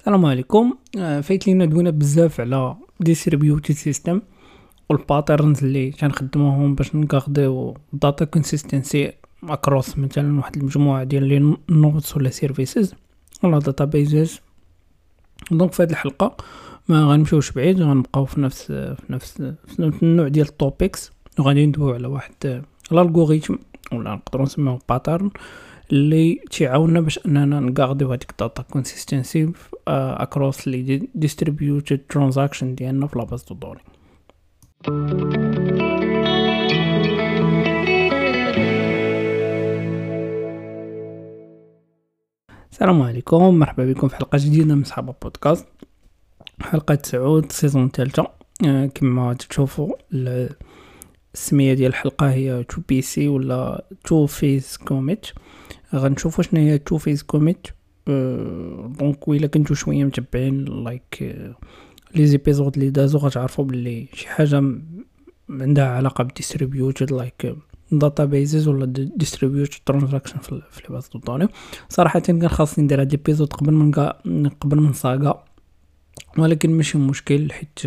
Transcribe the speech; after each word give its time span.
السلام 0.00 0.26
عليكم. 0.26 0.74
آه، 0.98 1.20
فايت 1.20 1.46
لينا 1.46 1.64
دوينا 1.64 1.90
بزاف 1.90 2.40
على 2.40 2.76
distributed 3.00 3.74
system 3.74 4.20
وال 4.88 5.03
patterns 5.03 5.64
اللي 5.64 5.90
كنخدموهم 5.90 6.74
باش 6.74 6.96
نكارديو 6.96 7.76
data 7.92 8.24
consistency 8.24 9.12
across 9.42 9.98
مثلا 9.98 10.38
واحد 10.38 10.56
المجموعة 10.56 11.04
ديال 11.04 11.24
les 11.24 11.56
nodes 11.70 12.16
ولا 12.16 12.30
services 12.30 12.94
ولا 13.42 13.58
databases 13.58 14.40
donc 15.50 15.72
في 15.72 15.82
هذه 15.82 15.90
الحلقة 15.90 16.36
ما 16.88 17.04
غنمشيوش 17.04 17.50
بعيد 17.50 17.80
غنبقاو 17.80 18.24
في 18.24 18.40
نفس 18.40 18.64
في 18.72 19.02
نفس 19.10 19.32
في 19.66 19.82
نفس 19.82 20.02
النوع 20.02 20.28
ديال 20.28 20.48
ال 20.48 20.57
topics 20.57 21.12
وغادي 21.38 21.66
ندويو 21.66 21.94
على 21.94 22.06
واحد 22.06 22.62
ال 22.92 22.98
algorithm 22.98 23.54
ولا 23.92 24.14
نقدروا 24.14 24.44
نسميوه 24.44 24.78
pattern 24.88 25.30
اللي 25.92 26.40
تيعاوننا 26.50 27.00
باش 27.00 27.26
أننا 27.26 27.60
نغارديو 27.60 28.08
هذيك 28.08 28.30
ال 28.30 28.36
data 28.36 28.62
consistency 28.62 29.52
across 29.88 30.68
les 30.68 31.08
distributed 31.14 31.98
transaction 31.98 32.74
ديالنا 32.74 33.06
في 33.06 33.18
la 33.18 33.27
base 33.27 33.44
de 33.44 33.54
données 33.54 33.80
السلام 42.72 43.02
عليكم. 43.02 43.58
مرحبا 43.58 43.84
بكم 43.84 44.08
في 44.08 44.16
حلقة 44.16 44.38
جديدة 44.38 44.74
من 44.74 44.84
صحابة 44.84 45.14
بودكاست. 45.22 45.66
حلقة 46.60 46.94
تسعود 46.94 47.52
season 47.52 47.88
ثالثه 47.88 48.26
آه، 48.66 48.86
كما 48.86 49.34
تشوفوا 49.34 49.92
السمية 51.34 51.74
ديال 51.74 51.90
الحلقة 51.90 52.30
هي 52.30 52.64
two 52.64 52.80
PC 52.88 53.28
ولا 53.28 53.86
two-phase 54.04 54.76
commit 54.76 55.26
غنشوفوا 55.94 56.44
شنو 56.44 56.60
هي 56.60 56.78
two-phase 56.78 57.22
commit. 57.22 57.66
donc 58.98 59.28
ويلا 59.28 59.46
كنتو 59.46 59.74
شوية 59.74 60.04
متبعين 60.04 60.64
like 60.64 61.36
les 62.14 62.26
épisodes 62.26 62.76
اللي 62.76 62.90
دازو 62.90 63.18
غتعرفوا 63.18 63.64
بلي 63.64 64.08
شي 64.12 64.28
حاجة 64.28 64.62
عندها 65.50 65.84
علاقة 65.84 66.24
بال 66.24 67.12
distributed 67.12 67.56
like 67.92 68.24
databases 68.24 68.68
ولا 68.68 68.86
distributed 69.16 69.78
transaction 69.86 70.38
في 70.38 70.54
les 70.54 70.62
bases 70.90 71.08
de 71.08 71.18
données. 71.18 71.48
صراحة 71.88 72.20
كان 72.20 72.48
خاصني 72.48 72.84
ندير 72.84 73.00
هاد 73.00 73.10
l'épisode 73.10 73.52
قبل 73.52 73.72
من 73.72 74.48
قبل 74.48 74.80
من 74.80 74.92
saga 74.92 75.44
ولكن 76.38 76.70
ماشي 76.70 76.98
مشكل 76.98 77.52
حيت 77.52 77.78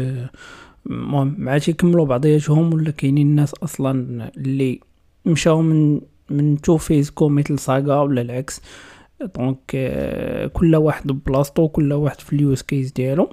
المهم 0.86 1.36
مع 1.38 1.58
تيكملوا 1.58 2.06
بعضياتهم 2.06 2.74
ولا 2.74 2.92
كاينين 2.92 3.28
الناس 3.28 3.54
أصلا 3.54 3.92
اللي 4.38 4.80
مشاو 5.26 5.62
من 5.62 6.02
من 6.30 6.62
two-phase 6.62 7.12
مثل 7.22 7.60
saga 7.60 8.02
ولا 8.02 8.22
العكس. 8.22 8.62
donc 9.22 9.58
euh, 9.72 10.48
كل 10.48 10.76
واحد 10.76 11.08
بلاصتو 11.08 11.68
كل 11.68 11.94
واحد 11.94 12.22
في 12.22 12.34
ال 12.34 12.41
use 12.41 12.62
case 12.62 12.92
ديالو. 12.92 13.30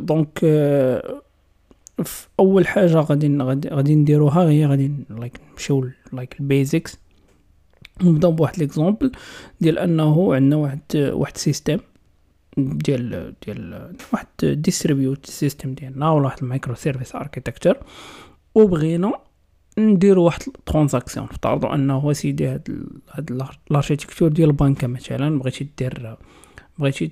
donc 0.00 0.38
euh, 0.38 1.08
euh, 2.02 2.02
في 2.04 2.26
أول 2.40 2.66
حاجة 2.66 3.00
غادي 3.00 3.38
غادي 3.68 3.94
نديروها 3.94 4.42
هي 4.48 4.66
غادي 4.66 4.92
like 5.10 5.40
نمشيو 5.50 5.88
like 6.12 6.40
ال 6.40 6.48
basics 6.48 6.98
نبداو 8.02 8.32
بواحد 8.32 8.58
l'exemple 8.58 9.12
ديال 9.60 9.78
أنه 9.78 10.34
عندنا 10.34 10.56
واحد 10.56 10.80
واحد 10.96 11.36
system 11.36 11.78
ديال 12.56 13.34
ديال 13.46 13.92
واحد 14.12 14.26
distributed 14.42 15.26
system 15.26 15.74
ديالنا 15.74 16.10
ولا 16.10 16.24
واحد 16.24 16.42
ال 16.42 16.74
microservice 16.74 17.14
architecture 17.14 17.76
وبغينا 18.54 19.12
نديرو 19.78 20.24
واحد 20.24 20.42
transaction 20.66 21.26
نفترضوا 21.32 21.74
انه 21.74 22.12
سيدي 22.12 22.46
هاد 22.46 22.88
هاد 23.10 23.48
l'architecture 23.70 24.28
ديال 24.28 24.48
البنكة 24.48 24.86
مثلا 24.86 25.38
بغيتي 25.38 25.68
دير 25.78 26.16
بغيتي 26.78 27.06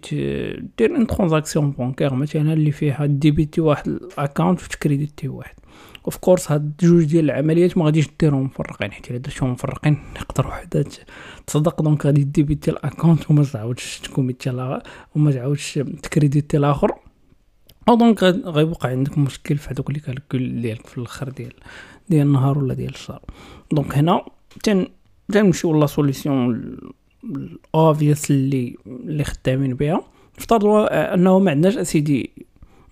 دير 0.78 0.96
une 0.96 1.06
transaction 1.06 1.70
bancaire 1.70 2.14
مثلا 2.14 2.52
اللي 2.52 2.70
فيها 2.70 3.06
ديبيتي 3.06 3.60
واحد 3.60 3.88
ال 3.88 3.98
account 3.98 4.62
وتكريديتي 4.62 5.28
واحد. 5.28 5.54
of 6.04 6.16
course 6.16 6.52
هاد 6.52 6.72
جوج 6.80 7.04
ديال 7.04 7.24
العمليات 7.24 7.78
ما 7.78 7.84
غاديش 7.84 8.08
ديرهم 8.20 8.42
مفرقين 8.42 8.92
حيت 8.92 9.10
الا 9.10 9.18
درتهم 9.18 9.52
مفرقين 9.52 9.98
يقدر 10.16 10.46
وحده 10.46 10.84
تصدق 11.46 11.82
donc 11.82 12.06
غادي 12.06 12.24
ديبيتي 12.24 12.70
ال 12.70 12.78
account 12.78 13.30
وما 13.30 13.44
تعاودش 13.44 14.00
تكوميتي 14.00 14.80
وما 15.14 15.32
تعاودش 15.32 15.80
تكريديتي 16.02 16.56
الآخر 16.56 16.94
أو 17.88 17.94
donc 17.94 18.22
غيوقع 18.22 18.88
عندك 18.88 19.18
مشكل 19.18 19.56
في 19.56 19.70
هذوك 19.70 19.90
les 19.90 20.00
calculs 20.00 20.62
ديالك 20.62 20.86
في 20.86 20.98
الأخر 20.98 21.28
ديال 21.28 21.52
ديال 22.08 22.26
النهار 22.26 22.58
ولا 22.58 22.74
ديال 22.74 22.94
الشهر. 22.94 23.20
donc 23.72 23.94
هنا 23.94 24.24
تن 24.62 24.86
تنمشيو 25.32 25.80
la 25.80 25.86
solution 25.86 26.76
ال 27.24 27.38
obvious 27.38 28.30
اللي 28.30 28.76
اللي 28.86 29.24
خدامين 29.24 29.74
بها. 29.74 30.04
نفترضوا 30.38 31.14
أنه 31.14 31.38
ما 31.38 31.50
عندناش 31.50 31.76
أسيدي 31.76 32.30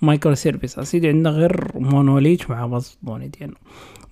microservice 0.03 0.79
أسيدي 0.79 1.09
عندنا 1.09 1.31
غير 1.31 1.71
monolithe 1.75 2.51
مع 2.51 2.67
base 2.67 2.99
données 3.03 3.29
ديالنا. 3.29 3.57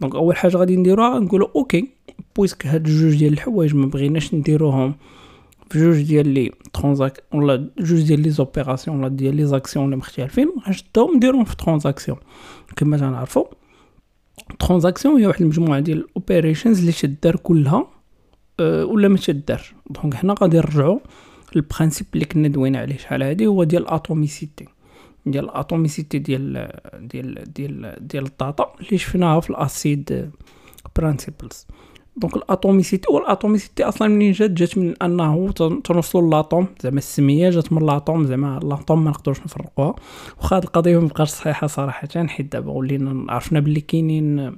donc 0.00 0.14
أول 0.14 0.36
حاجة 0.36 0.56
غادي 0.56 0.76
نديروها 0.76 1.18
نقولوا 1.18 1.48
okay 1.56 1.88
puisque 2.36 2.66
هاد 2.66 2.82
جوج 2.82 3.18
ديال 3.18 3.32
الحوايج 3.32 3.74
ما 3.74 3.86
بغيناش 3.86 4.34
نديروهم 4.34 4.94
في 5.70 5.78
جوج 5.78 6.02
ديال 6.02 6.28
les 6.28 6.52
transac 6.72 7.22
ولا 7.34 7.70
جوج 7.78 8.02
ديال 8.02 8.20
les 8.20 8.30
opérations 8.30 8.98
ولا 8.98 9.08
ديال 9.08 9.36
les 9.36 9.46
actions 9.46 9.84
اللي 9.84 9.96
مختلفين 9.96 10.52
غنشدهم 10.66 11.16
نديرهم 11.16 11.44
في 11.44 11.56
transaction. 11.56 12.18
كما 12.76 12.96
تنعرفوا 12.96 13.44
transaction 14.58 15.20
هي 15.20 15.26
واحد 15.26 15.42
المجموعة 15.42 15.80
ديال 15.80 15.98
ال 15.98 16.05
operations 16.05 16.78
اللي 16.78 16.92
تدار 16.92 17.36
كلها 17.36 17.86
أه 18.60 18.84
ولا 18.84 19.08
ما 19.08 19.16
تدار. 19.16 19.62
donc 19.90 20.16
هنا 20.16 20.34
غادي 20.40 20.56
نرجعوا 20.56 20.98
لل 21.54 21.64
principe 21.64 22.06
اللي 22.14 22.24
كنا 22.24 22.48
دوينا 22.48 22.78
عليه 22.78 22.96
شحال 22.96 23.22
هادي 23.22 23.46
هو 23.46 23.64
ديال 23.64 23.82
ال 23.82 23.91
atomicité 23.91 24.68
ديال 25.26 25.44
ال 25.44 25.51
atomicité 25.51 26.18
ديال 26.18 26.68
ديال 27.00 27.52
ديال 27.52 27.96
ديال 28.00 28.26
ال 28.26 28.35
data 28.35 28.72
اللي 28.80 28.98
شفناها 28.98 29.40
في 29.40 29.50
ال 29.50 29.66
ACID 29.66 30.30
principles 30.96 31.66
donc 32.16 32.36
ال 32.36 32.44
atomicité 32.44 33.12
وال 33.12 33.25
atomicité 33.25 33.84
أصلا 33.84 34.08
منين 34.08 34.32
جات؟ 34.32 34.50
جات 34.50 34.78
من 34.78 34.94
أنه 35.02 35.52
تنوصلوا 35.84 36.30
l'atome 36.30 36.66
زعما 36.80 36.98
السمية 36.98 37.50
جات 37.50 37.72
من 37.72 37.86
l'atome 37.86 38.24
زعما 38.24 38.60
l'atome 38.62 39.04
ما 39.04 39.10
نقدروش 39.10 39.40
نفرقوها. 39.40 39.94
وخا 40.40 40.56
هاد 40.56 40.62
القضية 40.62 40.98
ما 41.00 41.06
بقاش 41.06 41.28
صحيحة 41.28 41.66
صراحة 41.66 42.08
حيت 42.26 42.52
دابا 42.52 42.70
ولينا 42.70 43.32
عرفنا 43.32 43.60
بلي 43.60 43.80
كاينين 43.80 44.56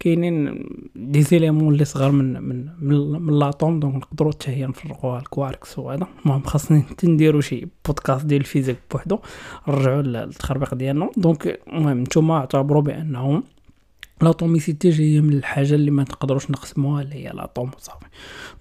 كاينين 0.00 0.64
des 0.96 1.22
éléments 1.22 1.72
اللي 1.72 1.84
صغار 1.84 2.12
من 2.12 2.42
من 2.42 2.66
من, 2.80 3.38
l'atome 3.38 3.80
donc 3.80 3.96
نقدروا 3.96 4.32
حتى 4.32 4.50
هي 4.50 4.66
نفرقوها 4.66 5.18
الكواركس 5.18 5.78
وهذا. 5.78 6.06
المهم 6.24 6.42
خاصني 6.42 6.84
نديرو 7.04 7.40
شي 7.40 7.66
بودكاست 7.86 8.26
ديال 8.26 8.40
ال 8.40 8.44
physique 8.44 8.78
بوحدو 8.90 9.18
نرجعوا 9.68 10.02
للتخربيق 10.02 10.74
ديالنا. 10.74 11.10
donc 11.16 11.60
المهم 11.72 12.00
نتوما 12.00 12.34
اعتبروا 12.36 12.82
بأنهم 12.82 13.42
l'atomicité 14.22 14.90
جاية 14.90 15.20
من 15.20 15.32
الحاجة 15.32 15.74
اللي 15.74 15.90
ما 15.90 16.02
نقدروش 16.02 16.50
نقسموها 16.50 17.02
اللي 17.02 17.14
هي 17.14 17.30
l'atome 17.34 17.70
صافي 17.78 18.06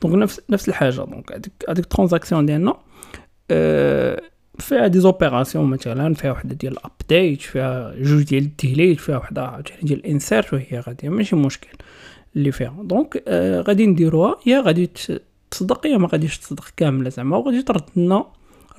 donc 0.02 0.16
نفس 0.16 0.42
نفس 0.50 0.70
الحاجة. 0.70 0.96
donc 0.96 1.32
هذيك 1.32 1.52
هذيك 1.70 1.84
ال 1.84 1.89
transaction 1.89 2.46
ديالنا 2.46 2.78
أه 3.52 4.22
فيها 4.60 4.88
des 4.88 5.00
opérations 5.00 5.70
مثلا 5.70 6.14
فيها 6.14 6.32
وحدة 6.32 6.56
ديال 6.56 6.74
ال 6.74 6.83
update 6.83 7.42
فيها 7.42 7.96
جوج 7.96 8.24
ديال 8.24 8.44
ال 8.44 8.52
delete 8.52 9.00
فيها 9.00 9.18
وحدة 9.18 9.64
ديال 9.84 10.00
ال 10.00 10.07
insert 10.07 10.54
وهي 10.54 10.80
غادية. 10.80 11.10
ماشي 11.10 11.36
مشكل 11.36 11.78
اللي 12.36 12.52
فيها. 12.52 12.76
donc 12.84 13.24
آه 13.28 13.62
غادي 13.62 13.86
نديروها 13.88 14.40
يا 14.46 14.62
غادي 14.62 14.90
تصدق 15.52 15.88
يا 15.88 15.98
ما 15.98 16.08
غاديش 16.08 16.38
تصدق 16.38 16.68
كاملة 16.78 17.10
زعما 17.10 17.38
وغادي 17.38 17.62
ترد 17.62 17.84
لنا 17.96 18.26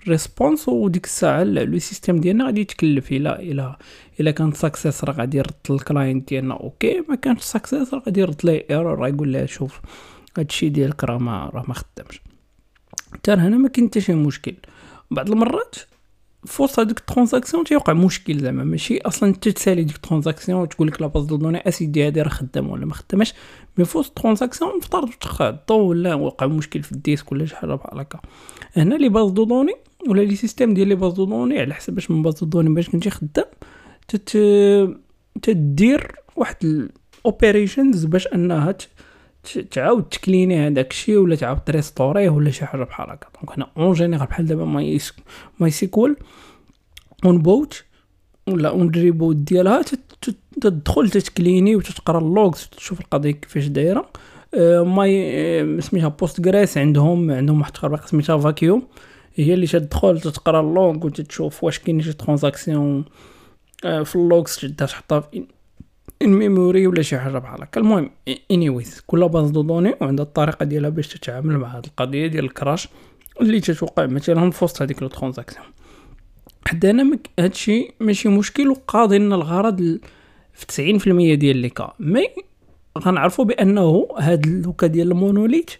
response 0.08 0.68
وديك 0.68 1.04
الساعة 1.04 1.42
le 1.42 1.78
système 1.78 2.20
ديالنا 2.20 2.44
غادي 2.44 2.60
يتكلف 2.60 3.12
إلى 3.12 3.32
إلى 3.36 3.76
إلا 4.20 4.30
كانت 4.30 4.56
success 4.56 5.04
راه 5.04 5.12
غادي 5.12 5.38
يرد 5.38 5.52
ال 5.70 5.79
client 5.79 6.28
ديالنا 6.28 6.54
OK 6.54 7.04
ما 7.08 7.14
كانش 7.14 7.42
success 7.42 7.94
راه 7.94 8.02
غادي 8.06 8.20
يرد 8.20 8.40
ليه 8.44 8.66
error 8.70 8.98
راه 8.98 9.08
يقول 9.08 9.32
لها 9.32 9.46
شوف 9.46 9.80
هادشي 10.38 10.68
ديالك 10.68 11.04
راه 11.04 11.18
ما 11.18 11.50
راه 11.54 11.64
ما 11.68 11.74
خدامش. 11.74 12.20
حتى 13.12 13.32
هنا 13.32 13.56
ما 13.56 13.68
كاين 13.68 13.86
حتى 13.88 14.00
شي 14.00 14.14
مشكل. 14.14 14.54
بعض 15.10 15.30
المرات 15.30 15.76
فوسط 16.46 16.80
هذيك 16.80 16.98
ال 16.98 17.04
transaction 17.04 17.64
تيوقع 17.64 17.92
مشكل 17.92 18.38
زعما 18.38 18.64
ماشي 18.64 18.98
أصلا 18.98 19.28
انت 19.28 19.48
تسالي 19.48 19.84
ديك 19.84 19.96
ال 19.96 20.02
transaction 20.02 20.60
وتقول 20.60 20.88
لك 20.88 21.02
la 21.02 21.06
base 21.06 21.36
de 21.36 21.44
données 21.44 21.68
أسيدي 21.68 22.06
هادي 22.06 22.22
راه 22.22 22.28
خدامه 22.28 22.72
ولا 22.72 22.86
ما 22.86 22.94
خدامش 22.94 23.34
mais 23.78 23.84
فوسط 23.84 24.08
ال 24.08 24.14
transaction 24.14 24.76
نفترض 24.76 25.10
تخطو 25.20 25.74
ولا 25.74 26.14
وقع 26.14 26.46
مشكل 26.46 26.82
في 26.82 26.92
ال 26.92 26.98
disque 26.98 27.32
ولا 27.32 27.46
شي 27.46 27.56
حاجة 27.56 27.74
بحال 27.74 28.00
هكا. 28.00 28.20
هنا 28.76 28.94
les 28.94 29.08
bases 29.08 29.30
de 29.30 29.44
données 29.44 29.74
ولا 30.08 30.22
les 30.22 30.36
systèmes 30.36 30.74
ديال 30.74 30.88
les 30.88 30.94
bases 30.94 31.12
de 31.12 31.24
données 31.24 31.60
على 31.60 31.74
حسب 31.74 31.94
باش 31.94 32.10
من 32.10 32.22
base 32.22 32.34
de 32.34 32.46
données 32.46 32.74
باش 32.74 32.90
كنتي 32.90 33.10
خدام 33.10 33.44
تت 34.08 34.38
تدير 35.42 36.12
واحد 36.36 36.56
ال 36.64 36.77
operations 36.77 38.04
باش 38.04 38.26
أنها 38.26 38.76
تعاود 39.70 40.02
تكليني 40.02 40.66
هذاك 40.66 40.90
الشيء 40.90 41.16
ولا 41.16 41.36
تعاود 41.36 41.64
تريستوريه 41.64 42.30
ولا 42.30 42.50
شي 42.50 42.66
حاجة 42.66 42.82
بحال 42.84 43.10
هكا. 43.10 43.28
donc 43.40 43.56
هنا 43.56 43.66
en 43.76 43.92
général 43.92 44.26
بحال 44.26 44.46
دابا 44.46 44.64
ماي 44.64 44.98
MySQL 45.60 46.16
on 47.24 47.38
boot 47.38 47.84
ولا 48.48 48.68
on 48.68 48.90
reboot 48.90 49.36
ديالها 49.36 49.82
تدخل 50.60 51.10
تتكليني 51.10 51.76
وتتقرا 51.76 52.18
ال 52.18 52.28
logs 52.28 52.68
تشوف 52.76 53.00
القضية 53.00 53.30
كيفاش 53.30 53.66
دايرة. 53.66 54.08
mais 54.82 55.80
سميتها 55.80 56.08
Postgres 56.08 56.78
عندهم 56.78 57.30
عندهم 57.30 57.60
واحد 57.60 57.72
التطبيق 57.74 58.06
سميتها 58.06 58.38
vacuum 58.38 58.82
هي 59.34 59.54
اللي 59.54 59.66
تدخل 59.66 60.20
تتقرا 60.20 60.60
ال 60.60 60.72
log 60.72 61.06
وتتشوف 61.06 61.64
واش 61.64 61.78
كاين 61.78 62.02
شي 62.02 62.12
transaction 62.12 63.04
آه، 63.84 64.02
في 64.02 64.16
ال 64.16 64.24
logs 64.24 64.56
تشدها 64.56 64.86
تحطها 64.86 65.20
في 65.20 65.44
in 66.22 66.28
memory 66.28 66.86
ولا 66.86 67.02
شي 67.02 67.18
حاجة 67.18 67.38
بحال 67.38 67.62
هكا. 67.62 67.80
المهم 67.80 68.10
anyways 68.50 69.02
كل 69.06 69.28
base 69.28 69.50
de 69.50 69.62
données 69.62 69.94
وعندها 70.00 70.24
الطريقة 70.24 70.64
ديالها 70.64 70.90
باش 70.90 71.08
تتعامل 71.08 71.58
مع 71.58 71.76
هاد 71.76 71.84
القضية 71.84 72.26
ديال 72.26 72.44
ال 72.44 72.52
crash 72.52 72.88
اللي 73.40 73.60
تتوقع 73.60 74.06
مثلا 74.06 74.50
في 74.50 74.64
وسط 74.64 74.82
هذيك 74.82 75.02
la 75.02 75.08
transaction. 75.08 75.66
حتى 76.66 76.90
أنا 76.90 77.18
هادشي 77.38 77.94
ماشي 78.00 78.28
مشكل 78.28 78.68
وقاضي 78.68 79.18
لنا 79.18 79.34
الغرض 79.34 79.98
في 80.52 80.66
تسعين 80.66 80.98
في 80.98 81.06
المية 81.06 81.34
ديال 81.34 81.56
les 81.56 81.68
cas. 81.68 81.92
mais 82.00 82.26
غنعرفو 82.98 83.44
بأنه 83.44 84.08
هاد 84.18 84.46
le 84.46 84.62
cas 84.62 84.86
ديال 84.86 85.10
ال 85.10 85.16
monolithe 85.16 85.70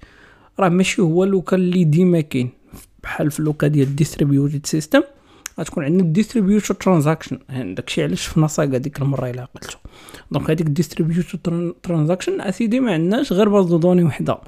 راه 0.61 0.69
ماشي 0.69 1.03
هو 1.03 1.25
le 1.25 1.37
cas 1.37 1.56
اللي 1.56 1.85
ديما 1.85 2.21
كاين. 2.21 2.51
بحال 3.05 3.31
في 3.31 3.41
le 3.41 3.51
cas 3.51 3.67
ديال 3.67 3.89
ال 3.88 3.95
distributed 3.95 4.67
system 4.67 5.02
غتكون 5.61 5.85
عندنا 5.85 6.12
distributed 6.12 6.75
transaction 6.75 7.38
داكشي 7.75 8.03
علاش 8.03 8.27
شفنا 8.26 8.41
saga 8.41 8.79
ديك 8.79 9.03
المرة 9.03 9.31
إلا 9.31 9.43
عقلتو 9.43 9.79
donc 10.31 10.50
هذيك 10.51 10.67
distributed 10.67 11.75
transaction 11.82 12.41
أسيدي 12.41 12.81
ما 12.81 12.93
عندناش 12.93 13.33
غير 13.33 13.49
base 13.49 13.67
de 13.67 13.79
données 13.79 14.05
وحدة 14.05 14.39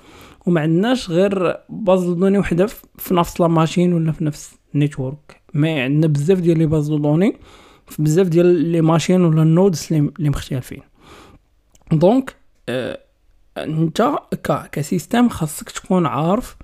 وما 0.46 0.60
عندناش 0.60 1.10
غير 1.10 1.56
base 1.68 2.04
de 2.04 2.14
données 2.14 2.38
وحدة 2.38 2.66
في 2.98 3.14
نفس 3.14 3.40
la 3.40 3.48
machine 3.48 3.92
ولا 3.92 4.12
في 4.12 4.24
نفس 4.24 4.54
ال 4.74 4.82
network 4.83 5.40
ما 5.54 5.82
عندنا 5.84 6.12
بزاف 6.12 6.40
ديال 6.40 6.58
les 6.58 6.66
bases 6.66 6.88
de 6.88 6.98
données 6.98 7.36
في 7.86 8.02
بزاف 8.02 8.28
ديال 8.28 8.46
les 8.46 8.80
machines 8.80 9.24
ولا 9.24 9.42
ال 9.42 9.50
nodes 9.50 9.88
اللي 9.90 10.30
مختلفين. 10.30 10.82
donc 11.92 12.34
آه 12.68 12.98
انت 13.58 14.18
ك 14.72 14.80
system 14.80 15.28
خاصك 15.28 15.70
تكون 15.70 16.06
عارف 16.06 16.56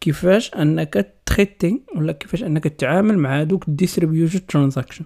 كيفاش 0.00 0.54
أنك 0.54 1.14
تريتي 1.26 1.82
ولا 1.96 2.12
كيفاش 2.12 2.42
أنك 2.42 2.64
تتعامل 2.64 3.18
مع 3.18 3.40
هذوك 3.40 3.68
ال 3.68 3.74
distributed 3.74 4.40
transaction 4.40 5.04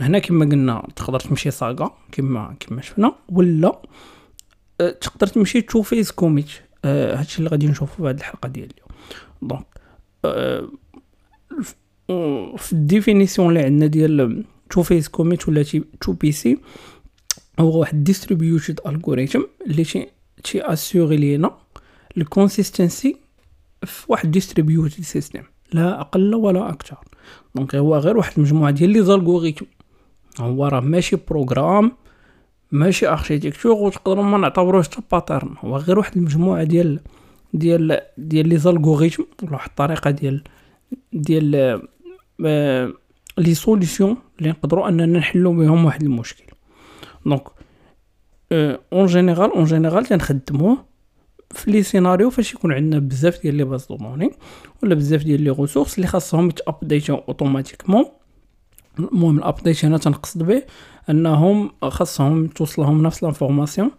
هنا 0.00 0.18
كما 0.18 0.44
قلنا 0.44 0.88
تقدر 0.96 1.20
تمشي 1.20 1.50
saga 1.50 1.96
كما 2.12 2.56
كما 2.60 2.82
شفنا 2.82 3.14
ولا 3.28 3.80
أه 4.80 4.90
تقدر 4.90 5.26
تمشي 5.26 5.60
two-phase 5.60 6.10
commit 6.10 6.46
هادشي 6.84 7.38
اللي 7.38 7.50
غادي 7.50 7.66
نشوفو 7.66 8.02
في 8.02 8.08
هاد 8.08 8.18
الحلقة 8.18 8.48
ديال 8.48 8.70
اليوم. 8.70 8.88
donc 9.42 9.66
أه 10.24 10.68
في 12.56 12.72
ال 12.72 12.79
définition 12.79 13.48
اللي 13.48 13.60
عندنا 13.60 13.86
ديال 13.86 14.44
two-phase 14.70 15.08
commit 15.08 15.48
ولا 15.48 15.64
2PC 16.00 16.58
هو 17.60 17.80
واحد 17.80 18.04
distributed 18.04 18.80
algorithm 18.86 19.42
اللي 19.66 19.84
تي 19.84 20.06
تي 20.44 20.62
اسيغي 20.62 21.16
لينا 21.16 21.56
ال 22.16 22.25
consistency 22.25 23.25
في 23.84 24.06
واحد 24.08 24.30
distributed 24.30 25.02
system 25.02 25.42
لا 25.72 26.00
أقل 26.00 26.34
ولا 26.34 26.68
أكثر. 26.70 26.96
donc 27.54 27.74
هو 27.74 27.96
غير 27.96 28.16
واحد 28.16 28.32
المجموعة 28.36 28.70
ديال 28.70 28.90
les 28.90 29.02
algorithmes 29.02 29.64
هو 30.40 30.66
راه 30.66 30.80
ماشي 30.80 31.16
programme 31.28 31.92
ماشي 32.72 33.08
architecture 33.08 33.72
وتقدروا 33.72 34.24
ما 34.24 34.38
نعتبروش 34.38 34.88
حتى 34.88 35.02
pattern 35.12 35.54
هو 35.60 35.76
غير 35.76 35.98
واحد 35.98 36.16
المجموعة 36.16 36.64
ديال 36.64 37.00
ديال 37.54 38.00
ديال 38.18 38.48
les 38.48 38.56
algorithmes 38.58 39.22
ولا 39.42 39.52
واحد 39.52 39.68
الطريقة 39.68 40.10
ديال 40.10 40.42
ديال 41.12 41.80
آه 42.46 42.92
les 43.38 43.54
solutions 43.54 44.16
اللي 44.38 44.50
نقدروا 44.50 44.88
أننا 44.88 45.06
نحلو 45.18 45.52
بهم 45.52 45.84
واحد 45.84 46.02
المشكل. 46.02 46.44
donc 47.26 47.42
en 48.92 49.06
général 49.06 49.50
en 49.50 49.64
général 49.64 50.06
تنخدموه 50.06 50.78
في 51.56 51.70
les 51.70 51.82
scénarios 51.82 52.30
فاش 52.30 52.54
يكون 52.54 52.72
عندنا 52.72 52.98
بزاف 52.98 53.42
ديال 53.42 53.54
les 53.54 53.64
bases 53.64 53.86
données 53.86 54.30
ولا 54.82 54.94
بزاف 54.94 55.22
ديال 55.22 55.42
les 55.42 55.50
ressources 55.50 55.96
اللي 55.96 56.06
خاصهم 56.06 56.48
يتابديتو 56.48 57.14
automatiquement. 57.14 58.04
المهم 58.98 59.38
ال 59.38 59.45
update 59.45 59.84
هنا 59.84 59.98
تنقصد 59.98 60.42
به 60.42 60.62
أنهم 61.10 61.70
خاصهم 61.82 62.46
توصلهم 62.46 63.02
نفس 63.02 63.22
l'information. 63.22 63.90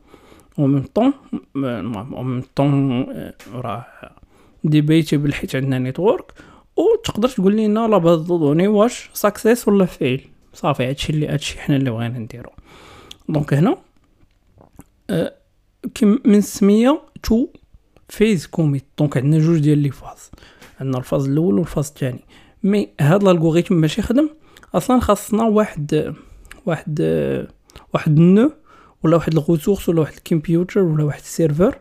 au 0.57 0.67
même 0.67 0.83
temps 0.93 1.13
au 1.55 2.23
même 2.23 2.43
temps 2.55 3.05
راه 3.53 3.85
ديبيتي 4.63 5.31
حيت 5.31 5.55
عندنا 5.55 5.79
network. 5.79 6.33
وتقدر 6.75 7.29
تقول 7.29 7.57
لنا 7.57 7.87
la 7.87 7.97
base 7.97 8.19
données 8.19 8.67
واش 8.67 9.09
success 9.13 9.67
ولا 9.67 9.85
fail 9.85 10.29
صافي 10.53 10.89
هادشي 10.89 11.13
اللي 11.13 11.27
هادشي 11.27 11.59
حنا 11.59 11.75
اللي 11.75 11.91
بغينا 11.91 12.19
نديرو. 12.19 12.49
donc 13.29 13.53
هنا 13.53 13.77
أه 15.09 15.33
كم 15.95 16.19
من 16.25 16.35
السميه 16.35 17.01
two-phase 17.23 18.45
commit 18.45 18.85
donc 18.99 19.17
عندنا 19.17 19.39
جوج 19.39 19.59
ديال 19.59 19.77
les 19.77 19.91
phases. 19.91 20.31
عندنا 20.79 20.97
ال 20.97 21.02
phase 21.02 21.27
الأول 21.27 21.59
وال 21.59 21.67
phase 21.67 21.87
الثاني. 21.87 22.19
mais 22.63 22.89
هاد 22.99 23.23
ال 23.23 23.28
algorithme 23.28 23.81
باش 23.81 23.97
يخدم 23.97 24.29
أصلا 24.75 24.99
خاصنا 24.99 25.43
واحد 25.43 26.13
واحد 26.65 26.99
واحد 27.93 28.17
ال 28.17 28.23
nœud 28.23 28.51
ولا 29.03 29.15
واحد 29.15 29.33
ال 29.33 29.39
ressource 29.39 29.89
ولا 29.89 30.01
واحد 30.01 30.13
الكمبيوتر 30.13 30.79
ولا 30.79 31.03
واحد 31.03 31.19
ال 31.19 31.27
serveur 31.27 31.79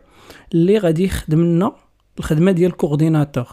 اللي 0.53 0.77
غادي 0.77 1.03
يخدم 1.03 1.41
لنا 1.41 1.75
الخدمة 2.19 2.51
ديال 2.51 2.71
ال 2.71 2.76
coordinateur. 2.76 3.47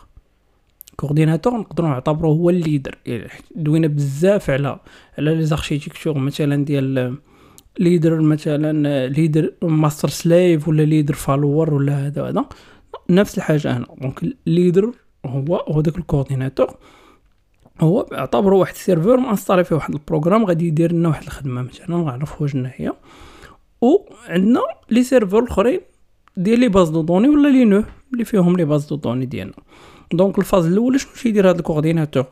coordinateur 0.96 1.56
نقدروا 1.58 1.88
نعتبروه 1.88 2.36
هو 2.36 2.50
ال 2.50 2.56
leader. 2.56 2.98
يعني 3.06 3.30
دوينا 3.56 3.86
بزاف 3.86 4.50
على 4.50 4.80
على 5.18 5.34
les 5.34 5.44
architectures 5.44 6.18
مثلا 6.18 6.64
ديال 6.64 7.16
leader 7.78 8.20
مثلا 8.20 9.08
leader 9.08 9.52
master 9.62 10.08
slave 10.08 10.68
ولا 10.68 10.82
leader 10.82 11.14
follower 11.14 11.74
ولا 11.74 12.06
هذا 12.06 12.28
هذا 12.28 12.44
نفس 13.10 13.38
الحاجة 13.38 13.76
هنا. 13.76 13.86
donc 14.00 14.22
ال 14.46 14.53
leader 14.53 14.92
هو 15.26 15.56
هو 15.56 15.80
داك 15.80 15.98
ال 15.98 16.04
coordinateur. 16.04 16.76
هو 17.80 18.00
اعتبره 18.00 18.54
واحد 18.54 18.74
ال 18.74 18.80
serveur 18.80 19.16
مانستالي 19.16 19.64
فيه 19.64 19.76
واحد 19.76 19.94
ال 19.94 19.99
programme 19.99 20.44
غادي 20.44 20.66
يدير 20.66 20.92
لنا 20.92 21.08
واحد 21.08 21.22
الخدمة 21.22 21.62
مثلا 21.62 21.96
نعرفوا 21.96 22.46
شنو 22.46 22.70
هي 22.74 22.92
وعندنا 23.80 24.60
les 24.90 25.02
serveurs 25.02 25.38
الأخرين 25.38 25.80
ديال 26.36 26.60
les 26.60 26.68
bases 26.68 26.88
de 26.88 27.02
données 27.02 27.28
ولا 27.28 27.48
les 27.48 27.64
nœuds 27.64 27.84
اللي 28.12 28.24
فيهم 28.24 28.56
les 28.56 28.64
bases 28.64 28.86
de 28.86 28.96
données 28.96 29.26
ديالنا. 29.26 29.54
donc 30.12 30.38
ال 30.38 30.43
phase 30.43 30.66
الأول 30.66 31.00
شنو 31.00 31.12
تيدير 31.22 31.50
هذا 31.50 31.58
ال 31.58 31.63
coordinateur؟ 31.63 32.24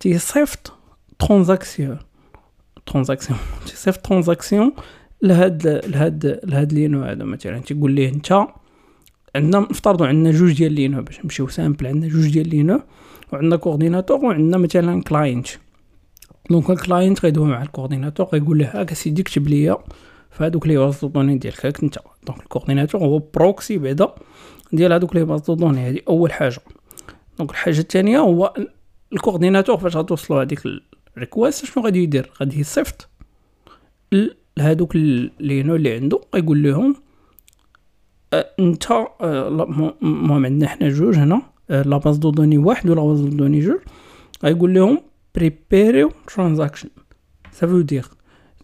تيصيفط 0.00 0.72
transaction 1.18 1.98
transaction. 2.86 3.38
تيصيفط 3.66 4.06
transaction 4.06 4.72
لهاد 5.22 5.66
لهاد 5.66 6.40
لهاد 6.44 6.72
les 6.72 6.82
nœuds 6.82 7.02
هذا 7.02 7.24
مثلا. 7.24 7.58
تيقول 7.58 7.92
ليه 7.92 8.08
انت 8.08 8.46
عندنا 9.36 9.58
نفترضوا 9.70 10.06
عندنا 10.06 10.30
جوج 10.30 10.52
ديال 10.52 10.72
les 10.72 10.82
nœuds 10.82 11.02
باش 11.02 11.20
نمشيو 11.24 11.48
simple. 11.48 11.86
عندنا 11.86 12.08
جوج 12.08 12.32
ديال 12.32 12.48
les 12.48 12.59
nœuds 12.59 12.80
وعندنا 13.32 13.56
coordinateur 13.56 14.24
وعندنا 14.24 14.56
مثلا 14.56 15.02
client. 15.02 15.46
donc 16.50 16.70
ال 16.70 16.78
client 16.78 17.24
غيدوي 17.24 17.48
مع 17.48 17.62
ال 17.62 17.67
coordinateur 17.67 18.26
غيقول 18.26 18.58
له 18.58 18.70
هاك 18.74 18.94
سيدي 18.94 19.22
كتب 19.22 19.48
ليا 19.48 19.76
في 20.30 20.44
هادوك 20.44 20.66
les 20.66 20.76
bases 20.76 21.04
de 21.04 21.12
données 21.12 21.38
ديالك 21.38 21.66
هاك 21.66 21.82
انت 21.82 21.98
donc 22.26 22.40
ال 22.40 22.45
coordinateur 22.45 23.00
هو 23.00 23.18
proxy 23.18 23.78
بعدا 23.78 24.14
ديال 24.72 24.92
هادوك 24.92 25.16
les 25.16 25.24
bases 25.24 25.50
de 25.50 25.58
données. 25.58 25.88
هادي 25.88 26.02
أول 26.08 26.32
حاجة. 26.32 26.60
donc 27.38 27.50
الحاجة 27.50 27.80
الثانية 27.80 28.18
هو 28.18 28.54
ال 29.12 29.17
coordinateur 29.17 29.76
فاش 29.78 29.96
غتوصلوا 29.96 30.42
هذيك 30.42 30.60
ال 31.16 31.22
request 31.22 31.64
شنو 31.64 31.84
غادي 31.84 32.02
يدير؟ 32.02 32.30
غادي 32.40 32.60
يصيفط 32.60 33.08
لهادوك 34.56 34.96
les 35.40 35.52
nœuds 35.52 35.76
اللي 35.76 35.94
عنده 35.94 36.20
غيقول 36.34 36.62
لهم 36.62 36.96
أه 38.32 38.50
انت 38.60 38.90
أه 38.90 39.48
المهم 40.02 40.46
عندنا 40.46 40.68
حنا 40.68 40.88
جوج 40.88 41.16
هنا 41.16 41.42
la 41.68 41.96
base 41.96 42.16
de 42.16 42.30
données 42.30 42.58
واحد 42.58 42.90
و 42.90 42.94
la 42.94 43.02
base 43.02 43.20
de 43.20 43.28
données 43.28 43.60
جوج. 43.60 43.78
غيقول 44.44 44.74
لهم 44.74 45.00
prépareيو 45.34 46.12
transaction 46.34 46.88
ça 47.52 47.61
veut 47.61 47.80
dire 47.80 48.06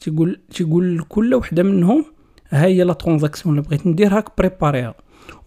تيقول 0.01 0.41
تيقول 0.51 0.99
لكل 0.99 1.35
وحدة 1.35 1.63
منهم 1.63 2.05
ها 2.51 2.65
هي 2.65 2.85
la 2.85 2.93
transaction 2.93 3.59
اللي 3.59 3.69
بغيت 3.69 3.87
نديرها 3.87 4.25
prépareيها 4.39 4.95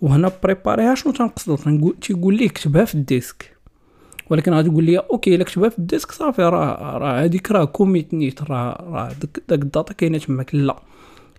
وهنا 0.02 0.32
prépareيها 0.44 0.96
شنو 0.96 1.14
تنقصد؟ 1.14 1.94
تيقول 2.02 2.38
لي 2.38 2.48
كتبها 2.48 2.86
في 2.86 2.96
ال 2.96 3.03
disque. 3.03 3.55
ولكن 4.30 4.54
غادي 4.54 4.70
تقول 4.70 4.84
لي 4.84 4.98
okay 4.98 5.36
الا 5.36 5.44
كتبها 5.44 5.70
في 5.70 5.80
ال 5.80 5.84
disque 5.84 6.12
صافي 6.12 6.42
راه 6.42 6.98
راه 6.98 7.24
هذيك 7.24 7.52
راه 7.52 7.66
commit 7.66 8.14
نيت 8.14 8.44
راه 8.44 8.84
راه 8.90 9.14
داك 9.48 9.64
ال 9.64 9.70
data 9.70 9.94
كاينة 9.94 10.18
تماك. 10.18 10.56
لا 10.56 10.80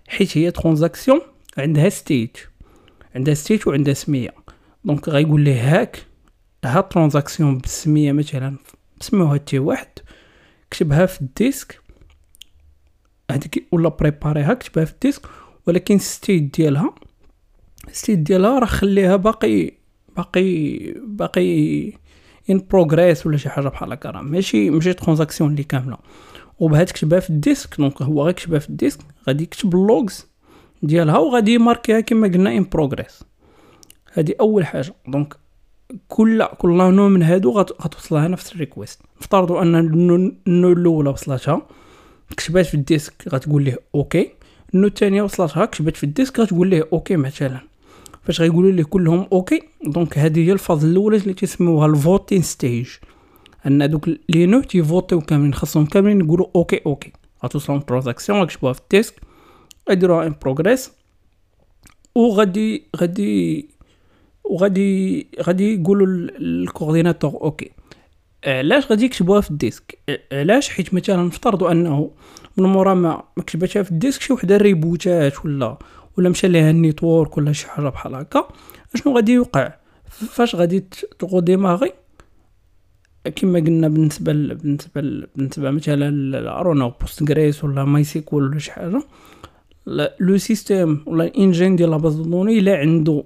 حيت 0.07 0.37
هي 0.37 0.51
transaction 0.51 1.21
عندها 1.57 1.89
state 1.89 2.37
عندها 3.15 3.33
state 3.33 3.67
وعندها 3.67 3.93
سمية. 3.93 4.33
donc 4.85 5.09
غيقول 5.09 5.41
ليه 5.41 5.81
هاك 5.81 6.05
ها 6.65 6.81
transaction 6.81 7.57
بالسمية 7.57 8.11
مثلا 8.11 8.57
سموها 8.99 9.37
T 9.37 9.59
واحد 9.59 9.87
كتبها 10.71 11.05
في 11.05 11.21
ال 11.21 11.29
disque. 11.29 11.81
هذيك 13.31 13.67
ولا 13.71 13.89
prépareيها 13.89 14.53
كتبها 14.53 14.85
في 14.85 14.93
ال 14.93 14.97
disque 14.97 15.21
ولكن 15.67 15.97
state 15.97 16.57
ديالها 16.57 16.95
state 17.91 18.19
ديالها 18.19 18.59
راه 18.59 18.65
خليها 18.65 19.15
باقي 19.15 19.71
باقي 20.17 20.77
باقي 21.01 21.93
in 22.49 22.65
progress 22.71 23.27
ولا 23.27 23.37
شي 23.37 23.49
حاجة 23.49 23.67
بحال 23.67 23.91
هكا 23.93 24.09
راه. 24.09 24.21
ماشي 24.21 24.69
ماشي 24.69 24.93
transaction 24.93 25.51
اللي 25.51 25.63
كاملة. 25.63 25.97
وبها 26.59 26.83
تكتبها 26.83 27.19
في 27.19 27.29
ال 27.29 27.36
disque 27.36 27.77
donc 27.77 28.01
هو 28.01 28.23
غير 28.23 28.33
كتبها 28.33 28.59
في 28.59 28.69
ال 28.69 28.73
disque 28.73 28.99
غادي 29.27 29.43
يكتب 29.43 29.75
ال 29.75 29.85
logs 29.85 30.25
ديالها 30.83 31.17
وغادي 31.17 31.53
يmarkيها 31.53 31.99
كما 31.99 32.27
قلنا 32.27 32.57
in 32.57 32.65
progress 32.71 33.23
هذه 34.13 34.33
أول 34.39 34.65
حاجة. 34.65 34.93
donc 35.07 35.35
كل 36.07 36.45
كل 36.45 36.69
nœud 36.69 37.07
من 37.07 37.23
هادو 37.23 37.51
غتوصلها 37.59 38.27
نفس 38.27 38.53
ال 38.53 38.59
request 38.59 39.01
نفترضوا 39.21 39.61
أن 39.61 39.75
ال 40.47 40.51
nœud 40.51 40.71
الأولى 40.71 41.09
وصلتها 41.09 41.61
كتبات 42.37 42.65
في 42.65 42.73
ال 42.73 42.79
disque 42.79 43.13
غتقول 43.29 43.63
ليه 43.63 43.79
okay 43.95 44.31
ال 44.73 44.75
nœud 44.75 44.87
الثانية 44.87 45.21
وصلتها 45.21 45.65
كتبات 45.65 45.97
في 45.97 46.03
ال 46.03 46.08
disque 46.08 46.39
غتقول 46.39 46.67
ليه 46.67 46.87
okay 46.93 47.15
مثلا. 47.15 47.59
فاش 48.27 48.41
غيقولوا 48.41 48.71
ليه 48.71 48.83
كلهم 48.83 49.27
okay. 49.31 49.61
donc 49.85 50.17
هذه 50.17 50.47
هي 50.47 50.51
ال 50.51 50.57
phase 50.57 50.85
الاولى 50.85 51.17
اللي 51.17 51.33
تسموها 51.33 51.87
ال 51.87 51.95
voting 51.95 52.41
stage. 52.41 52.89
أن 53.67 53.89
دوك 53.89 54.09
les 54.29 54.45
nœuds 54.45 54.61
تيvoteيو 54.61 55.21
كاملين 55.21 55.53
خاصهم 55.53 55.85
كاملين 55.85 56.21
يقولوا 56.21 56.47
okay 56.55 56.81
okay. 56.85 57.11
غتوصلهم 57.45 57.79
transaction 57.79 58.41
غتكتبوها 58.41 58.73
في 58.73 58.79
ال 58.79 58.85
disque 58.85 59.21
غيديروها 59.89 60.27
in 60.27 60.35
progress. 60.41 60.91
وغادي 62.15 62.83
غادي 62.97 63.69
وغادي 64.43 65.27
غادي 65.41 65.73
يقولوا 65.81 66.07
لل 66.39 66.52
coordinateur 66.52 67.33
okay. 67.41 67.71
علاش 68.45 68.87
غادي 68.87 69.05
يكتبوها 69.05 69.41
في 69.41 69.51
ال 69.51 69.57
disque؟ 69.57 69.99
علاش؟ 70.31 70.69
حيت 70.69 70.93
مثلا 70.93 71.23
نفترضوا 71.23 71.71
أنه 71.71 72.11
من 72.57 72.65
مورا 72.65 72.93
ما 72.93 73.23
كتبتها 73.47 73.83
في 73.83 73.91
ال 73.91 73.95
disque 73.95 74.21
شي 74.21 74.33
وحدة 74.33 74.57
rebootات 74.57 75.45
ولا 75.45 75.77
ولا 76.17 76.29
مشى 76.29 76.47
ليها 76.47 76.69
ال 76.69 76.78
network 76.78 77.37
ولا 77.37 77.51
شي 77.51 77.67
حاجة 77.67 77.89
بحال 77.89 78.15
هكا. 78.15 78.47
أشنو 78.95 79.15
غادي 79.15 79.31
يوقع؟ 79.31 79.73
فاش 80.09 80.55
غادي 80.55 80.79
تغو 81.19 81.39
ديماغي 81.39 81.93
كما 83.35 83.59
قلنا 83.59 83.87
بالنسبة 83.87 84.33
ل... 84.33 84.55
بالنسبة 84.55 85.01
ل... 85.01 85.27
بالنسبة 85.35 85.71
مثلا 85.71 86.59
ارونا 86.59 86.87
بوست 86.87 87.29
غريس 87.29 87.63
ولا 87.63 87.83
ماي 87.83 88.03
سيكول 88.03 88.43
ولا 88.43 88.59
شي 88.59 88.71
حاجة. 88.71 89.03
لو 90.19 90.37
سيستيم 90.37 91.03
ولا 91.05 91.23
الإنجين 91.23 91.75
ديال 91.75 91.89
لا 91.89 91.97
باز 91.97 92.15
دوني 92.15 92.59
إلا 92.59 92.77
عنده 92.77 93.23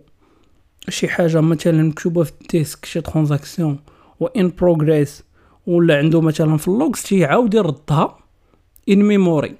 شي 0.89 1.07
حاجة 1.07 1.41
مثلا 1.41 1.83
مكتوبه 1.83 2.23
في 2.23 2.31
الديسك 2.41 2.85
شي 2.85 3.01
ترانزاكسيون 3.01 3.79
و 4.19 4.25
ان 4.25 4.51
بروغريس 4.59 5.23
ولا 5.67 5.97
عنده 5.97 6.21
مثلا 6.21 6.57
في 6.57 6.67
اللوغز 6.67 7.01
تيعاود 7.01 7.53
يردها 7.53 8.17
ان 8.89 9.03
ميموري 9.03 9.55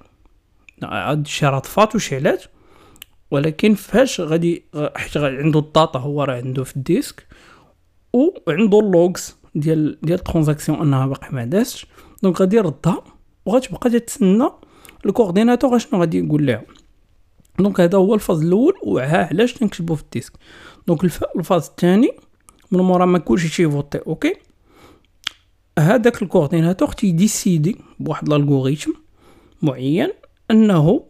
عاد 0.82 1.26
شي 1.26 1.46
رطفات 1.46 1.94
وشي 1.94 2.16
علاج 2.16 2.38
ولكن 3.32 3.74
فاش 3.74 4.20
غادي 4.20 4.64
حيت 4.96 5.16
عنده 5.16 5.58
ال 5.58 5.66
data 5.66 5.98
هو 5.98 6.22
راه 6.24 6.36
عنده 6.36 6.64
في 6.64 6.76
ال 6.76 6.83
disque 6.83 7.26
وعنده 8.12 8.78
ال 8.78 8.90
logs 8.90 9.36
ديال 9.54 9.98
ديال 10.02 10.18
ال 10.18 10.23
transaction 10.23 10.80
أنها 10.80 11.06
باقي 11.06 11.28
ما 11.32 11.44
دازش 11.44 11.86
donc 12.22 12.40
غادي 12.40 12.56
يردها 12.56 13.04
وغتبقى 13.46 13.90
تتسنى 13.90 14.48
ال 15.06 15.11
coordinateur 15.11 15.76
أشنو 15.76 16.00
غادي 16.00 16.18
يقول 16.18 16.46
لها 16.46 16.62
donc 17.58 17.80
هذا 17.80 17.98
هو 17.98 18.14
ال 18.14 18.19
phase 18.19 18.42
الأول 18.42 18.74
وها 18.82 19.26
علاش 19.26 19.52
تنكتبو 19.52 19.94
في 19.94 20.02
ال 20.02 20.06
disque. 20.06 20.32
donc 20.88 21.04
ال 21.36 21.41
phase 21.41 21.66
الثاني 21.66 22.12
من 22.70 22.80
مورا 22.80 23.06
ما 23.06 23.18
كلشي 23.18 23.56
تيvoteي 23.56 23.98
okay؟ 23.98 24.34
هذاك 25.78 26.22
ال 26.22 26.27
coordinateur 26.27 26.88
تيdécideي 26.88 27.76
بواحد 28.00 28.28
ال 28.32 28.38
algorithm 28.38 28.92
معين 29.62 30.08
أنه 30.50 31.02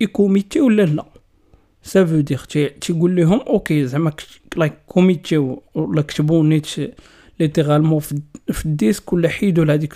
يcommitي 0.00 0.60
ولا 0.60 0.82
لا. 0.82 1.11
ça 1.82 1.95
veut 1.95 2.20
dire 2.20 2.38
تيقول 2.80 3.16
لهم 3.16 3.40
okay 3.40 3.86
زعما 3.86 4.12
like 4.56 4.72
commitي 4.86 5.56
ولا 5.74 6.02
كتبوا 6.02 6.44
نيت 6.44 6.66
littéralement 7.40 8.00
في 8.52 8.64
ال 8.66 8.73
disque 8.73 9.12
ولا 9.12 9.28
حيدوا 9.28 9.64
لهاديك 9.64 9.94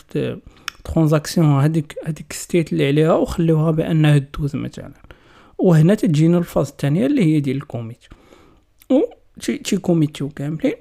transaction 0.85 1.46
هذيك 1.47 1.95
هذيك 2.05 2.33
state 2.32 2.73
اللي 2.73 2.87
عليها 2.87 3.14
وخليوها 3.14 3.71
بانها 3.71 4.19
دوز 4.19 4.57
مثلا 4.57 4.93
وهنا 5.59 5.95
تجينا 5.95 6.38
ال 6.38 6.43
phase 6.43 6.68
الثانية 6.69 7.07
اللي 7.07 7.25
هي 7.25 7.40
ديال 7.40 7.57
ال 7.56 7.63
commit 7.63 8.04
و 8.90 9.00
تيcommitيو 9.40 10.28
كاملين 10.28 10.75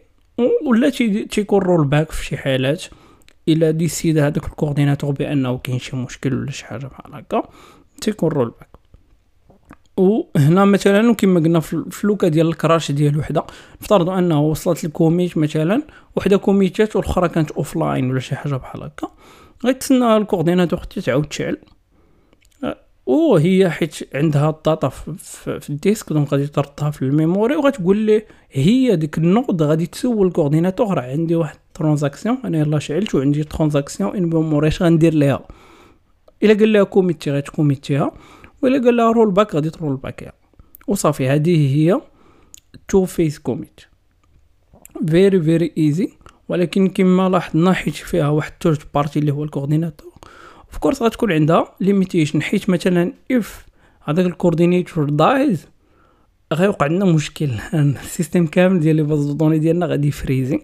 ولا 0.65 0.89
تيكون 1.29 1.59
rollback 1.59 2.11
في 2.11 2.25
شي 2.25 2.37
حالات 2.37 2.83
الا 3.47 3.71
décide 3.71 4.17
هذاك 4.17 4.45
ال 4.45 4.50
coordinateur 4.50 5.11
بانه 5.11 5.57
كاين 5.57 5.79
شي 5.79 5.95
مشكل 5.95 6.33
ولا 6.33 6.51
شي 6.51 6.65
حاجة 6.65 6.87
بحال 6.87 7.15
هكا 7.15 7.49
تيكون 8.01 8.29
rollback 8.29 8.74
وهنا 9.97 10.65
مثلا 10.65 11.13
كما 11.13 11.39
قلنا 11.39 11.59
في 11.59 12.01
le 12.03 12.13
cas 12.13 12.27
ديال 12.27 12.47
ال 12.47 12.54
crash 12.54 12.91
ديال 12.91 13.19
وحدة. 13.19 13.45
نفترضوا 13.81 14.19
أنه 14.19 14.41
وصلت 14.41 14.85
ال 14.85 14.92
commit 14.92 15.37
مثلا 15.37 15.81
وحدة 16.15 16.37
commitات 16.37 16.95
والأخرى 16.95 17.29
كانت 17.29 17.51
offline 17.51 18.11
ولا 18.11 18.19
شي 18.19 18.35
حاجة 18.35 18.55
بحال 18.55 18.83
هكا. 18.83 19.07
غيتسنى 19.65 20.17
ال 20.17 20.22
coordinateur 20.22 20.79
حتى 20.79 21.01
تعاود 21.01 21.25
تشعل 21.25 21.57
وهي 23.05 23.69
حيت 23.69 24.15
عندها 24.15 24.49
ال 24.49 24.57
data 24.57 24.89
في, 24.89 25.69
ال 25.69 25.75
disque 25.75 26.13
donc 26.13 26.33
غادي 26.33 26.47
تردها 26.47 26.91
في 26.91 27.01
ال 27.01 27.09
memory 27.09 27.55
وغتقول 27.55 27.97
ليه 27.97 28.27
هي 28.51 28.95
ديك 28.95 29.17
ال 29.17 29.26
node 29.26 29.61
غادي 29.61 29.85
تسول 29.85 30.27
ال 30.27 30.33
coordinateur 30.33 30.97
راه 30.97 31.01
عندي 31.01 31.35
واحد 31.35 31.57
transaction 31.73 32.37
أنا 32.45 32.57
يلاه 32.57 32.79
شعلت 32.79 33.15
وعندي 33.15 33.43
transaction 33.43 34.15
in 34.15 34.23
memory 34.23 34.67
اش 34.67 34.83
غندير 34.83 35.13
ليها. 35.13 35.47
إلا 36.43 36.53
قال 36.53 36.73
لها 36.73 36.83
commitي 36.83 37.31
غتcommitيها. 37.31 38.11
ولا 38.65 38.83
قال 38.83 38.97
لها 38.97 39.11
rollback 39.11 39.55
غادي 39.55 39.69
تrollbackيها 39.69 40.33
وصافي 40.87 41.27
هذه 41.27 41.75
هي 41.75 42.01
two-phase 42.87 43.39
commit 43.39 43.79
very 45.07 45.41
very 45.41 45.73
easy 45.77 46.09
ولكن 46.49 46.87
كما 46.87 47.29
لاحظنا 47.29 47.73
حيت 47.73 47.93
فيها 47.93 48.29
واحد 48.29 48.51
third 48.63 48.79
party 48.93 49.19
اللي 49.19 49.31
هو 49.31 49.43
ال 49.43 49.49
coordinateur 49.49 50.13
of 50.65 50.77
course 50.77 51.01
غتكون 51.01 51.31
عندها 51.31 51.75
limitation 51.81 52.41
حيت 52.41 52.69
مثلا 52.69 53.13
if 53.31 53.65
هذاك 54.03 54.25
ال 54.25 54.32
coordinator 54.32 55.09
dies 55.09 55.67
غيوقع 56.53 56.85
لنا 56.85 57.05
مشكل. 57.05 57.49
ال 57.73 57.84
system 57.84 58.47
كامل 58.47 58.79
ديال 58.79 58.95
les 58.95 59.03
bases 59.03 59.31
de 59.31 59.37
données 59.37 59.59
ديالنا 59.59 59.85
غادي 59.85 60.11
يfreezي 60.11 60.59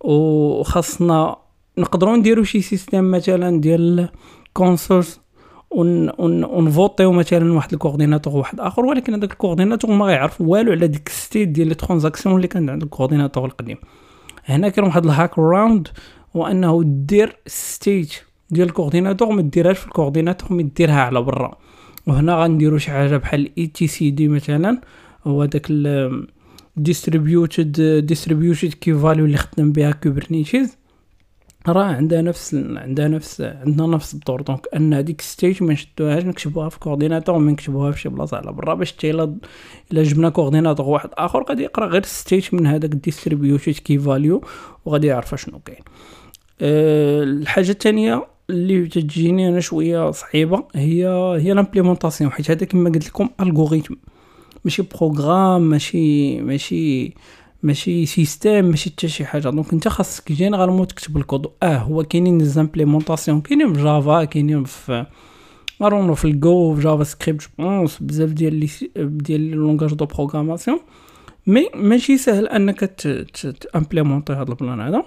وخاصنا 0.00 1.36
نقدروا 1.78 2.16
نديرو 2.16 2.44
شي 2.44 2.62
system 2.62 3.10
مثلا 3.10 3.60
ديال 3.60 4.08
consensus 4.52 5.20
ونvoteيو 5.74 7.12
مثلا 7.12 7.52
واحد 7.52 7.72
ال 7.72 7.77
coordinateur 7.77 8.36
واحد 8.36 8.60
آخر 8.60 8.84
ولكن 8.84 9.14
هذاك 9.14 9.32
ال 9.32 9.37
coordinateur 9.37 9.90
ما 9.90 10.04
غيعرف 10.04 10.40
والو 10.40 10.72
على 10.72 10.86
ديك 10.86 11.08
state 11.08 11.48
ديال 11.48 11.68
les 11.68 11.74
transactions 11.74 12.36
اللي 12.36 12.48
كانت 12.48 12.70
عند 12.70 12.82
ال 12.82 12.87
coordinateur 12.87 13.44
القديم. 13.44 13.76
هنا 14.44 14.68
كاين 14.68 14.86
واحد 14.86 15.04
ال 15.04 15.11
hack 15.11 15.38
around 15.38 15.88
وأنه 16.34 16.82
دير 16.84 17.36
state 17.46 18.14
ديال 18.50 18.68
ال 18.68 18.73
coordinateur 18.73 19.32
ما 19.32 19.42
ديرهاش 19.42 19.78
في 19.78 19.86
ال 19.86 19.91
coordinateur 19.91 20.52
ما 20.52 20.62
ديرها 20.62 21.00
على 21.00 21.22
برا. 21.22 21.58
وهنا 22.06 22.34
غنديرو 22.34 22.78
شي 22.78 22.90
حاجة 22.90 23.16
بحال 23.16 23.50
etcd 23.58 24.28
مثلا 24.28 24.80
هو 25.26 25.44
داك 25.44 25.72
distributed 26.76 27.80
distributed 28.06 28.72
key 28.72 28.94
value 28.94 29.24
اللي 29.24 29.36
خدام 29.36 29.72
بها 29.72 29.90
Kubernetes 29.90 30.76
راه 31.68 31.84
عندها 31.84 32.22
نفس 32.22 32.54
عندها 32.54 33.08
نفس 33.08 33.40
عندنا 33.40 33.86
نفس 33.86 34.14
الدور. 34.14 34.40
donc 34.40 34.66
أن 34.76 34.94
هذيك 34.94 35.20
state 35.20 35.62
ما 35.62 35.72
نشدوهاش 35.72 36.24
نكتبوها 36.24 36.68
في 36.68 36.78
coordinateur 36.78 37.34
وما 37.34 37.52
نكتبوها 37.52 37.92
في 37.92 38.00
شي 38.00 38.08
بلاصة 38.08 38.36
على 38.36 38.52
برا 38.52 38.74
باش 38.74 38.92
حتى 38.92 39.10
الا 39.10 39.38
جبنا 39.92 40.28
coordinateur 40.28 40.88
واحد 40.88 41.10
آخر 41.14 41.44
غادي 41.48 41.62
يقرأ 41.62 41.86
غير 41.86 42.02
state 42.02 42.48
من 42.52 42.66
هذاك 42.66 42.92
ال 42.92 42.99
distributed 42.99 43.72
key 43.72 43.98
value 43.98 44.44
وغادي 44.84 45.06
يعرف 45.06 45.34
شنو 45.34 45.58
كاين. 45.58 45.82
أه 46.60 47.22
الحاجة 47.22 47.70
الثانية 47.70 48.26
اللي 48.50 48.86
تجيني 48.86 49.48
أنا 49.48 49.60
شوية 49.60 50.10
صعيبة 50.10 50.64
هي 50.74 51.06
هي 51.38 51.52
l'implémentation 51.52 52.32
حيت 52.32 52.50
هذا 52.50 52.66
كما 52.66 52.90
قلت 52.90 53.08
لكم 53.08 53.28
algorithm 53.40 53.94
ماشي 54.64 54.82
programme 54.82 55.62
ماشي 55.62 56.40
ماشي 56.40 57.14
ماشي 57.62 58.06
système 58.06 58.64
ماشي 58.64 58.90
حتى 58.90 59.08
شي 59.08 59.24
حاجة. 59.24 59.48
donc 59.48 59.72
انت 59.72 59.88
خاصك 59.88 60.32
généralement 60.32 60.86
تكتب 60.86 61.16
الكود. 61.16 61.46
آه 61.62 61.76
هو 61.76 62.04
كاينين 62.04 62.44
implémentations 62.44 63.40
كاينين 63.40 63.74
في 63.74 63.82
Java 63.82 64.24
كاينين 64.24 64.64
في 64.64 65.06
مارونو 65.80 66.14
في 66.14 66.24
الجو 66.24 66.74
في 66.74 66.82
JavaScript 66.82 67.48
بونس 67.58 67.98
بزاف 68.00 68.30
ديال 68.30 68.54
les 68.54 68.68
ديال 68.96 69.50
langages 69.50 69.94
de 69.94 70.04
programmation 70.04 70.80
mais 71.46 71.68
ماشي 71.74 72.18
سهل 72.18 72.48
انك 72.48 72.84
ت 73.72 73.77
implémenter 73.77 74.32
هذا 74.32 74.42
ال 74.50 74.56
plan 74.56 74.80
هذا. 74.80 75.02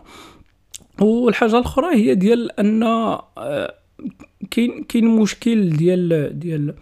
والحاجة 1.02 1.58
الأخرى 1.58 1.96
هي 1.96 2.16
ديال 2.16 2.60
أن 2.60 2.84
آه، 2.84 3.76
كاين 4.52 4.84
كاين 4.84 5.08
مشكل 5.08 5.70
ديال 5.70 6.40
ديال 6.40 6.76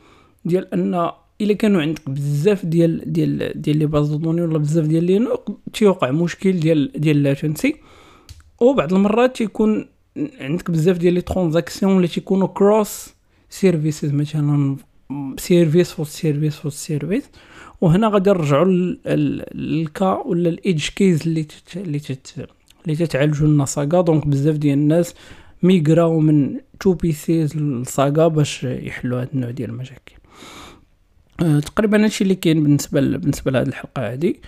ديال 0.46 0.74
أن 0.74 1.12
إلا 1.44 1.54
كانوا 1.54 1.82
عندك 1.82 2.10
بزاف 2.10 2.66
ديال 2.66 3.14
ديال 3.14 3.62
ديال 3.62 3.78
les 3.77 3.86
bases 3.86 4.13
de 4.13 4.20
données 4.20 4.42
ولا 4.42 4.58
بزاف 4.58 4.86
ديال 4.86 5.04
les 5.03 5.20
nœuds 5.20 5.60
تيوقع 5.74 6.12
مشكل 6.12 6.60
ديال 6.60 6.92
ديال 6.96 7.24
latency 7.24 7.75
وبعض 8.62 8.94
المرات 8.94 9.36
تيكون 9.36 9.86
عندك 10.40 10.72
بزاف 10.72 10.98
ديال 10.98 11.14
les 11.13 11.22
transactions 11.22 11.98
اللي 11.98 12.08
تيكونوا 12.08 12.48
cross 12.48 13.10
services 13.50 14.13
مثلا 14.14 14.76
service 15.38 15.92
فوق 15.92 16.06
service 16.06 16.56
فوق 16.56 16.72
service 16.72 17.24
وهنا 17.82 18.08
غادي 18.08 18.30
نرجعوا 18.30 18.66
لل 18.65 19.25
cas 19.25 20.13
ولا 20.26 20.50
ال 20.50 20.57
edge 20.57 20.88
case 20.88 21.22
اللي 21.22 21.44
تت... 21.44 21.78
اللي 21.78 22.00
تت... 22.00 22.48
اللي 22.86 22.96
تتعالجوا 22.96 23.48
لنا 23.48 23.66
Saga 23.65 24.01
donc 24.01 24.27
بزاف 24.28 24.56
ديال 24.56 24.78
الناس 24.78 25.16
ميغراو 25.64 26.20
من 26.20 26.60
two 26.80 26.94
PCs 26.94 27.58
لل 27.58 27.81
Saga 27.81 28.27
باش 28.28 28.64
يحلوا 28.64 29.22
هاد 29.22 29.30
النوع 29.34 29.52
ديال 29.52 29.70
المشاكل. 29.70 30.16
تقريبا 31.40 32.04
هادشي 32.04 32.24
اللي 32.24 32.36
كاين 32.36 32.63
بالنسبة 32.63 33.02
ل... 33.02 33.18
بالنسبة 33.18 33.52
لهاد 33.52 33.68
الحلقة 33.68 34.12
هادي. 34.12 34.42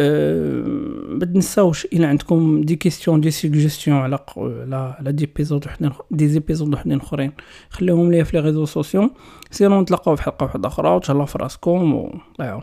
أه 0.00 0.62
ما 1.08 1.24
تنساوش 1.24 1.84
إلى 1.84 2.06
عندكم 2.06 2.60
des 2.60 2.76
questions 2.76 3.20
des 3.20 3.30
suggestions 3.30 3.96
على 3.96 4.18
على 4.36 4.94
على 4.98 5.12
des 5.12 5.26
épisodes 5.36 5.66
وحدين 5.66 5.90
des 6.10 6.28
épisodes 6.28 6.74
وحدين 6.74 7.00
أخرين. 7.00 7.32
خليهم 7.70 8.10
ليا 8.10 8.24
في 8.24 8.36
les 8.36 8.42
réseaux 8.42 8.64
sociaux. 8.64 9.10
sinon 9.50 9.80
نتلاقاو 9.80 10.16
في 10.16 10.22
حلقة 10.22 10.44
واحدة 10.44 10.68
أخرى. 10.68 10.88
وتهلاو 10.88 11.26
في 11.26 11.38
راسكم. 11.38 11.94
و 11.94 12.06
الله 12.06 12.46
يعاون 12.46 12.62